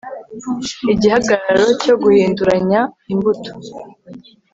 igihagararo 0.93 1.67
cyo 1.83 1.95
guhinduranya 2.03 2.81
imbuto 3.13 3.51